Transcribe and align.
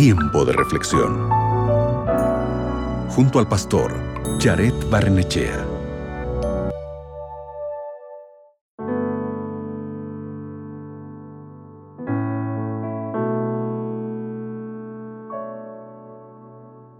Tiempo 0.00 0.44
de 0.44 0.52
reflexión. 0.52 1.28
Junto 3.08 3.40
al 3.40 3.48
pastor 3.48 3.92
Jared 4.38 4.72
Barnechea. 4.88 5.66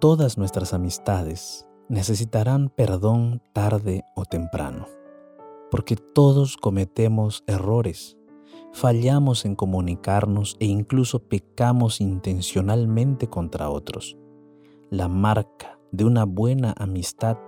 Todas 0.01 0.37
nuestras 0.37 0.75
amistades 0.75 1.69
necesitarán 1.89 2.69
perdón 2.69 3.41
tarde 3.53 4.03
o 4.17 4.25
temprano, 4.25 4.89
porque 5.71 5.95
todos 5.95 6.57
cometemos 6.57 7.45
errores 7.47 8.18
fallamos 8.73 9.45
en 9.45 9.55
comunicarnos 9.55 10.57
e 10.61 10.67
incluso 10.67 11.21
pecamos 11.21 12.01
intencionalmente 12.01 13.29
contra 13.29 13.71
otros. 13.71 14.17
La 14.91 15.09
marca 15.09 15.79
de 15.93 16.05
una 16.05 16.25
buena 16.25 16.75
amistad 16.79 17.39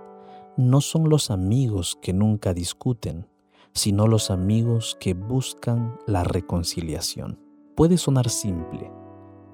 no 0.57 0.81
son 0.81 1.09
los 1.09 1.31
amigos 1.31 1.97
que 2.01 2.13
nunca 2.13 2.53
discuten, 2.53 3.27
sino 3.73 4.07
los 4.07 4.31
amigos 4.31 4.97
que 4.99 5.13
buscan 5.13 5.97
la 6.05 6.23
reconciliación. 6.23 7.39
Puede 7.75 7.97
sonar 7.97 8.29
simple, 8.29 8.91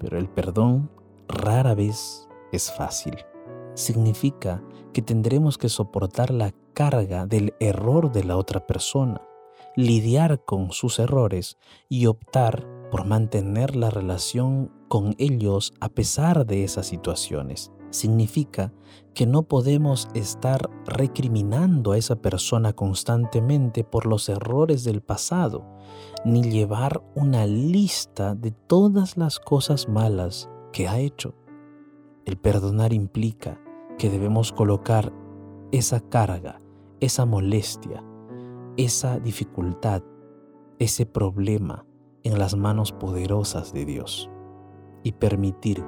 pero 0.00 0.18
el 0.18 0.28
perdón 0.28 0.90
rara 1.28 1.74
vez 1.74 2.28
es 2.52 2.72
fácil. 2.72 3.14
Significa 3.74 4.62
que 4.92 5.02
tendremos 5.02 5.56
que 5.56 5.68
soportar 5.68 6.30
la 6.30 6.52
carga 6.74 7.26
del 7.26 7.54
error 7.60 8.10
de 8.10 8.24
la 8.24 8.36
otra 8.36 8.66
persona 8.66 9.27
lidiar 9.78 10.44
con 10.44 10.72
sus 10.72 10.98
errores 10.98 11.56
y 11.88 12.06
optar 12.06 12.66
por 12.90 13.06
mantener 13.06 13.76
la 13.76 13.90
relación 13.90 14.72
con 14.88 15.14
ellos 15.18 15.72
a 15.80 15.88
pesar 15.88 16.46
de 16.46 16.64
esas 16.64 16.88
situaciones. 16.88 17.70
Significa 17.90 18.72
que 19.14 19.24
no 19.24 19.44
podemos 19.44 20.08
estar 20.14 20.68
recriminando 20.84 21.92
a 21.92 21.96
esa 21.96 22.16
persona 22.16 22.72
constantemente 22.72 23.84
por 23.84 24.06
los 24.06 24.28
errores 24.28 24.82
del 24.82 25.00
pasado, 25.00 25.64
ni 26.24 26.42
llevar 26.42 27.00
una 27.14 27.46
lista 27.46 28.34
de 28.34 28.50
todas 28.50 29.16
las 29.16 29.38
cosas 29.38 29.88
malas 29.88 30.50
que 30.72 30.88
ha 30.88 30.98
hecho. 30.98 31.36
El 32.24 32.36
perdonar 32.36 32.92
implica 32.92 33.60
que 33.96 34.10
debemos 34.10 34.50
colocar 34.50 35.12
esa 35.70 36.00
carga, 36.00 36.60
esa 36.98 37.26
molestia, 37.26 38.02
esa 38.78 39.18
dificultad, 39.18 40.04
ese 40.78 41.04
problema 41.04 41.84
en 42.22 42.38
las 42.38 42.56
manos 42.56 42.92
poderosas 42.92 43.72
de 43.72 43.84
Dios 43.84 44.30
y 45.02 45.12
permitir 45.12 45.84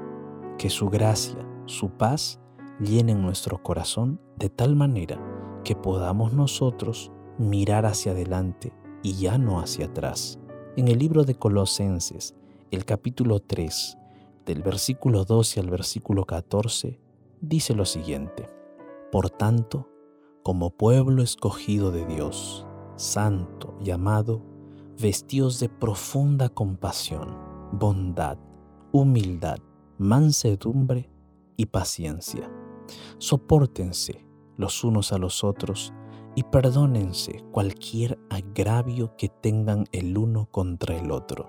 que 0.58 0.70
su 0.70 0.90
gracia, 0.90 1.38
su 1.66 1.90
paz, 1.90 2.40
llenen 2.80 3.22
nuestro 3.22 3.62
corazón 3.62 4.20
de 4.36 4.50
tal 4.50 4.74
manera 4.74 5.22
que 5.62 5.76
podamos 5.76 6.32
nosotros 6.32 7.12
mirar 7.38 7.86
hacia 7.86 8.10
adelante 8.10 8.72
y 9.04 9.12
ya 9.12 9.38
no 9.38 9.60
hacia 9.60 9.86
atrás. 9.86 10.40
En 10.76 10.88
el 10.88 10.98
libro 10.98 11.22
de 11.22 11.36
Colosenses, 11.36 12.34
el 12.72 12.84
capítulo 12.84 13.38
3, 13.38 13.98
del 14.46 14.64
versículo 14.64 15.24
12 15.24 15.60
al 15.60 15.70
versículo 15.70 16.24
14, 16.24 16.98
dice 17.40 17.72
lo 17.72 17.84
siguiente, 17.84 18.50
Por 19.12 19.30
tanto, 19.30 19.88
como 20.42 20.70
pueblo 20.70 21.22
escogido 21.22 21.92
de 21.92 22.04
Dios, 22.06 22.66
santo 23.00 23.78
y 23.82 23.90
amado, 23.90 24.42
vestidos 25.00 25.58
de 25.58 25.70
profunda 25.70 26.50
compasión, 26.50 27.34
bondad, 27.72 28.36
humildad, 28.92 29.58
mansedumbre 29.96 31.10
y 31.56 31.66
paciencia. 31.66 32.52
Sopórtense 33.16 34.26
los 34.58 34.84
unos 34.84 35.12
a 35.12 35.18
los 35.18 35.44
otros 35.44 35.94
y 36.34 36.42
perdónense 36.42 37.42
cualquier 37.52 38.18
agravio 38.28 39.16
que 39.16 39.28
tengan 39.28 39.86
el 39.92 40.18
uno 40.18 40.50
contra 40.50 40.96
el 40.98 41.10
otro. 41.10 41.48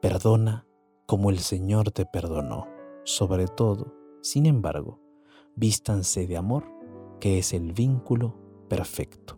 Perdona 0.00 0.66
como 1.04 1.28
el 1.28 1.40
Señor 1.40 1.90
te 1.90 2.06
perdonó. 2.06 2.66
Sobre 3.04 3.46
todo, 3.46 3.94
sin 4.22 4.46
embargo, 4.46 5.00
vístanse 5.54 6.26
de 6.26 6.38
amor, 6.38 6.64
que 7.20 7.38
es 7.38 7.52
el 7.52 7.74
vínculo 7.74 8.34
perfecto. 8.68 9.35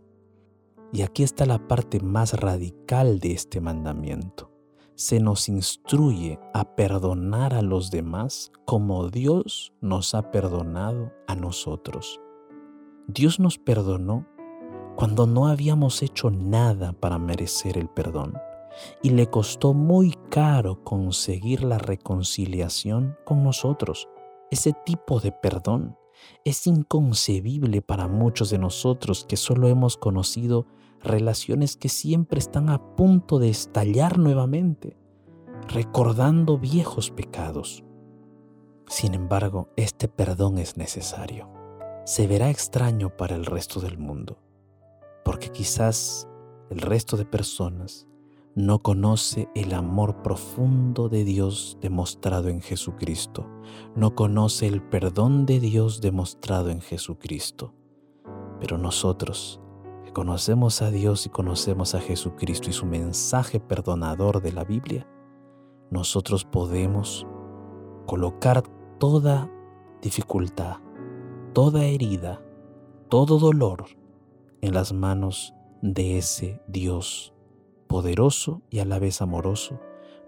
Y 0.92 1.02
aquí 1.02 1.22
está 1.22 1.44
la 1.46 1.68
parte 1.68 2.00
más 2.00 2.34
radical 2.34 3.20
de 3.20 3.32
este 3.32 3.60
mandamiento. 3.60 4.50
Se 4.94 5.20
nos 5.20 5.48
instruye 5.48 6.40
a 6.54 6.74
perdonar 6.74 7.54
a 7.54 7.62
los 7.62 7.90
demás 7.90 8.50
como 8.64 9.08
Dios 9.10 9.72
nos 9.80 10.14
ha 10.14 10.30
perdonado 10.30 11.12
a 11.26 11.36
nosotros. 11.36 12.20
Dios 13.06 13.38
nos 13.38 13.58
perdonó 13.58 14.26
cuando 14.96 15.26
no 15.26 15.46
habíamos 15.46 16.02
hecho 16.02 16.30
nada 16.30 16.92
para 16.92 17.18
merecer 17.18 17.78
el 17.78 17.88
perdón 17.88 18.34
y 19.02 19.10
le 19.10 19.28
costó 19.28 19.74
muy 19.74 20.14
caro 20.30 20.82
conseguir 20.82 21.62
la 21.62 21.78
reconciliación 21.78 23.16
con 23.24 23.42
nosotros. 23.44 24.08
Ese 24.50 24.72
tipo 24.84 25.20
de 25.20 25.32
perdón 25.32 25.96
es 26.44 26.66
inconcebible 26.66 27.82
para 27.82 28.08
muchos 28.08 28.50
de 28.50 28.58
nosotros 28.58 29.24
que 29.28 29.36
solo 29.36 29.68
hemos 29.68 29.96
conocido 29.96 30.66
relaciones 31.02 31.76
que 31.76 31.88
siempre 31.88 32.38
están 32.38 32.70
a 32.70 32.96
punto 32.96 33.38
de 33.38 33.50
estallar 33.50 34.18
nuevamente, 34.18 34.96
recordando 35.68 36.58
viejos 36.58 37.10
pecados. 37.10 37.84
Sin 38.86 39.14
embargo, 39.14 39.68
este 39.76 40.08
perdón 40.08 40.58
es 40.58 40.76
necesario. 40.76 41.50
Se 42.04 42.26
verá 42.26 42.50
extraño 42.50 43.16
para 43.16 43.36
el 43.36 43.44
resto 43.44 43.80
del 43.80 43.98
mundo, 43.98 44.38
porque 45.24 45.50
quizás 45.50 46.26
el 46.70 46.80
resto 46.80 47.16
de 47.16 47.26
personas 47.26 48.06
no 48.58 48.80
conoce 48.80 49.48
el 49.54 49.72
amor 49.72 50.20
profundo 50.20 51.08
de 51.08 51.22
Dios 51.22 51.78
demostrado 51.80 52.48
en 52.48 52.60
Jesucristo, 52.60 53.46
no 53.94 54.16
conoce 54.16 54.66
el 54.66 54.82
perdón 54.82 55.46
de 55.46 55.60
Dios 55.60 56.00
demostrado 56.00 56.70
en 56.70 56.80
Jesucristo. 56.80 57.72
Pero 58.58 58.76
nosotros, 58.76 59.60
que 60.04 60.12
conocemos 60.12 60.82
a 60.82 60.90
Dios 60.90 61.24
y 61.24 61.28
conocemos 61.28 61.94
a 61.94 62.00
Jesucristo 62.00 62.68
y 62.68 62.72
su 62.72 62.84
mensaje 62.84 63.60
perdonador 63.60 64.42
de 64.42 64.50
la 64.50 64.64
Biblia, 64.64 65.06
nosotros 65.92 66.44
podemos 66.44 67.28
colocar 68.06 68.64
toda 68.98 69.48
dificultad, 70.02 70.78
toda 71.52 71.84
herida, 71.84 72.42
todo 73.08 73.38
dolor 73.38 73.84
en 74.62 74.74
las 74.74 74.92
manos 74.92 75.54
de 75.80 76.18
ese 76.18 76.60
Dios 76.66 77.32
poderoso 77.88 78.62
y 78.70 78.78
a 78.78 78.84
la 78.84 78.98
vez 78.98 79.20
amoroso, 79.20 79.80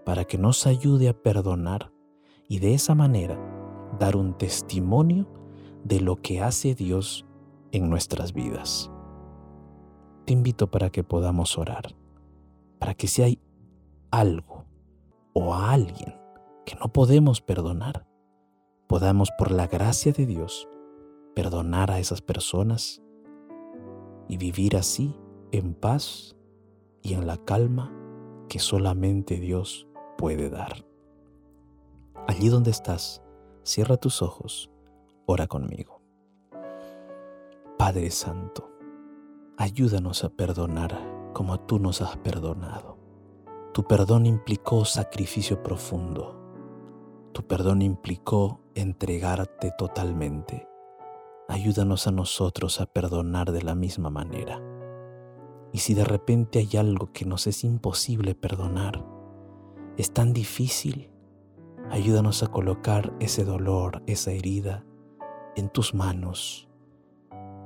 para 0.05 0.25
que 0.25 0.37
nos 0.37 0.67
ayude 0.67 1.07
a 1.07 1.13
perdonar 1.13 1.93
y 2.49 2.59
de 2.59 2.73
esa 2.73 2.95
manera 2.95 3.39
dar 3.99 4.17
un 4.17 4.37
testimonio 4.37 5.27
de 5.83 6.01
lo 6.01 6.17
que 6.17 6.41
hace 6.41 6.75
Dios 6.75 7.25
en 7.71 7.89
nuestras 7.89 8.33
vidas. 8.33 8.91
Te 10.25 10.33
invito 10.33 10.69
para 10.69 10.89
que 10.89 11.03
podamos 11.03 11.57
orar, 11.57 11.95
para 12.79 12.93
que 12.93 13.07
si 13.07 13.21
hay 13.23 13.39
algo 14.11 14.65
o 15.33 15.53
alguien 15.53 16.15
que 16.65 16.75
no 16.75 16.91
podemos 16.91 17.41
perdonar, 17.41 18.05
podamos 18.87 19.29
por 19.37 19.51
la 19.51 19.67
gracia 19.67 20.11
de 20.11 20.25
Dios 20.25 20.67
perdonar 21.35 21.91
a 21.91 21.99
esas 21.99 22.21
personas 22.21 23.01
y 24.27 24.37
vivir 24.37 24.75
así 24.75 25.15
en 25.51 25.73
paz 25.73 26.35
y 27.01 27.13
en 27.13 27.27
la 27.27 27.37
calma 27.37 27.91
que 28.47 28.59
solamente 28.59 29.39
Dios 29.39 29.87
puede 30.17 30.49
dar. 30.49 30.85
Allí 32.27 32.49
donde 32.49 32.71
estás, 32.71 33.21
cierra 33.63 33.97
tus 33.97 34.21
ojos, 34.21 34.69
ora 35.25 35.47
conmigo. 35.47 36.01
Padre 37.77 38.11
Santo, 38.11 38.69
ayúdanos 39.57 40.23
a 40.23 40.29
perdonar 40.29 41.31
como 41.33 41.59
tú 41.59 41.79
nos 41.79 42.01
has 42.01 42.17
perdonado. 42.17 42.97
Tu 43.73 43.83
perdón 43.83 44.25
implicó 44.25 44.85
sacrificio 44.85 45.63
profundo. 45.63 46.37
Tu 47.31 47.41
perdón 47.47 47.81
implicó 47.81 48.59
entregarte 48.75 49.71
totalmente. 49.77 50.67
Ayúdanos 51.47 52.05
a 52.07 52.11
nosotros 52.11 52.81
a 52.81 52.85
perdonar 52.85 53.51
de 53.51 53.61
la 53.61 53.75
misma 53.75 54.09
manera. 54.09 54.61
Y 55.73 55.79
si 55.79 55.93
de 55.93 56.03
repente 56.03 56.59
hay 56.59 56.77
algo 56.77 57.11
que 57.13 57.25
nos 57.25 57.47
es 57.47 57.63
imposible 57.63 58.35
perdonar, 58.35 59.05
es 59.97 60.11
tan 60.11 60.33
difícil, 60.33 61.09
ayúdanos 61.89 62.43
a 62.43 62.47
colocar 62.47 63.13
ese 63.19 63.45
dolor, 63.45 64.03
esa 64.05 64.31
herida 64.31 64.85
en 65.55 65.69
tus 65.69 65.93
manos. 65.93 66.67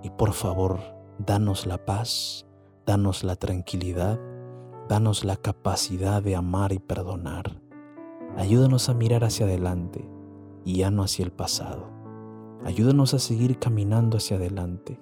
Y 0.03 0.09
por 0.11 0.33
favor, 0.33 0.79
danos 1.17 1.65
la 1.65 1.83
paz, 1.83 2.45
danos 2.85 3.23
la 3.23 3.35
tranquilidad, 3.35 4.19
danos 4.87 5.23
la 5.23 5.37
capacidad 5.37 6.21
de 6.21 6.35
amar 6.35 6.73
y 6.73 6.79
perdonar. 6.79 7.59
Ayúdanos 8.37 8.89
a 8.89 8.93
mirar 8.93 9.23
hacia 9.23 9.45
adelante 9.45 10.07
y 10.63 10.77
ya 10.77 10.91
no 10.91 11.03
hacia 11.03 11.25
el 11.25 11.31
pasado. 11.31 11.89
Ayúdanos 12.63 13.13
a 13.13 13.19
seguir 13.19 13.57
caminando 13.57 14.17
hacia 14.17 14.37
adelante 14.37 14.99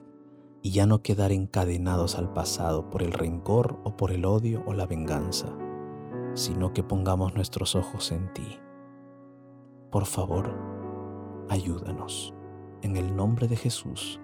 y 0.66 0.72
ya 0.72 0.88
no 0.88 1.02
quedar 1.02 1.34
encadenados 1.34 2.18
al 2.18 2.32
pasado 2.32 2.90
por 2.90 3.04
el 3.04 3.12
rencor 3.12 3.78
o 3.84 3.98
por 3.98 4.12
el 4.12 4.24
odio 4.24 4.64
o 4.66 4.74
la 4.74 4.86
venganza, 4.86 5.50
sino 6.36 6.72
que 6.74 6.84
pongamos 6.84 7.36
nuestros 7.36 7.76
ojos 7.76 8.14
en 8.14 8.34
ti. 8.34 8.60
Por 9.92 10.06
favor, 10.06 10.58
ayúdanos. 11.50 12.34
En 12.82 12.96
el 12.96 13.14
nombre 13.14 13.50
de 13.50 13.58
Jesús. 13.58 14.22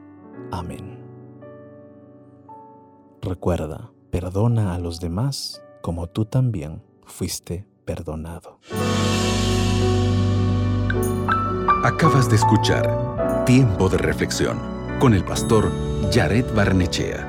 Amén. 0.50 1.06
Recuerda, 3.21 3.91
perdona 4.09 4.74
a 4.74 4.80
los 4.80 5.01
demás 5.01 5.62
como 5.81 6.07
tú 6.07 6.24
también 6.24 6.81
fuiste 7.03 7.68
perdonado. 7.83 8.59
Acabas 11.83 12.30
de 12.30 12.38
escuchar 12.38 13.44
Tiempo 13.45 13.89
de 13.89 13.97
Reflexión 13.97 14.57
con 15.00 15.13
el 15.13 15.24
pastor 15.24 15.88
Jared 16.09 16.51
Barnechea. 16.56 17.28